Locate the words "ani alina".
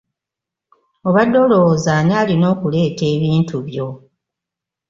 1.99-2.45